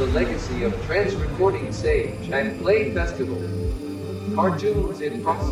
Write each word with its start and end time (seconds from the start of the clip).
the 0.00 0.06
legacy 0.06 0.62
of 0.62 0.72
trance 0.86 1.12
recording 1.12 1.70
sage 1.70 2.30
and 2.30 2.58
play 2.58 2.90
festival. 2.94 3.36
Cartoons 4.34 5.02
in 5.02 5.22
process. 5.22 5.50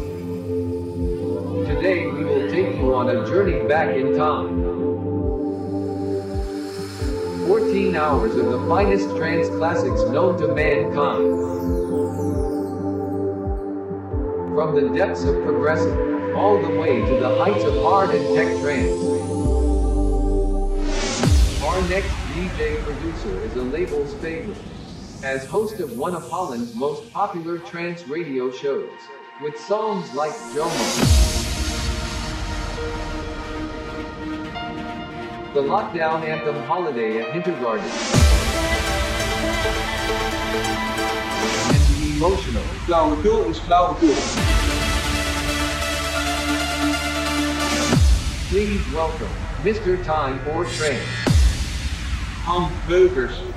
Today 1.69 2.07
we 2.07 2.25
will 2.25 2.51
take 2.51 2.75
you 2.77 2.95
on 2.95 3.11
a 3.11 3.27
journey 3.27 3.69
back 3.69 3.95
in 3.95 4.17
time. 4.17 4.63
14 7.47 7.95
hours 7.95 8.37
of 8.37 8.47
the 8.47 8.67
finest 8.67 9.15
trance 9.19 9.51
classics 9.51 10.01
known 10.05 10.39
to 10.39 10.49
mankind. 10.55 11.29
From 14.55 14.75
the 14.75 14.89
depths 14.97 15.25
of 15.25 15.45
progressive, 15.45 16.35
all 16.35 16.57
the 16.63 16.71
way 16.81 17.03
to 17.03 17.21
the 17.21 17.37
heights 17.37 17.65
of 17.65 17.75
hard 17.83 18.15
and 18.15 18.35
tech 18.35 18.49
trance. 18.63 18.99
Our 21.63 21.83
next 21.91 22.18
DJ 22.59 22.83
producer 22.83 23.41
is 23.45 23.55
a 23.55 23.63
label's 23.63 24.13
favorite. 24.15 24.59
As 25.23 25.47
host 25.47 25.79
of 25.79 25.97
one 25.97 26.13
of 26.17 26.29
Holland's 26.29 26.75
most 26.75 27.09
popular 27.13 27.59
trance 27.59 28.09
radio 28.09 28.51
shows, 28.51 28.91
with 29.41 29.57
songs 29.57 30.13
like 30.13 30.33
Jomo. 30.53 30.75
The 35.55 35.63
lockdown 35.63 36.25
anthem 36.25 36.57
Holiday 36.65 37.21
at 37.21 37.33
Hintergarten. 37.33 37.87
And 41.71 41.81
the 41.95 42.17
emotional 42.17 42.65
Flauwekul 42.87 43.51
is 43.51 43.61
flauwekul. 43.61 44.17
Please 48.49 48.93
welcome 48.93 49.31
Mr. 49.63 50.05
Time 50.05 50.41
for 50.41 50.65
Trance. 50.65 51.28
Han 52.49 52.73
Beukers. 52.89 53.48